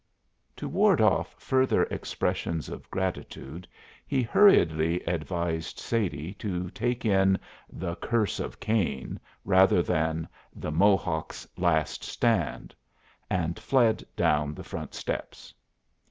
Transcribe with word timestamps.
To 0.55 0.67
ward 0.67 0.99
off 0.99 1.35
further 1.37 1.83
expressions 1.91 2.69
of 2.69 2.89
gratitude 2.89 3.67
he 4.07 4.23
hurriedly 4.23 4.99
advised 5.03 5.77
Sadie 5.77 6.33
to 6.39 6.71
take 6.71 7.05
in 7.05 7.37
"The 7.71 7.95
Curse 7.97 8.39
of 8.39 8.59
Cain" 8.59 9.19
rather 9.45 9.83
than 9.83 10.27
"The 10.55 10.71
Mohawks' 10.71 11.47
Last 11.55 12.03
Stand," 12.03 12.73
and 13.29 13.59
fled 13.59 14.03
down 14.15 14.55
the 14.55 14.63
front 14.63 14.95
steps. 14.95 15.53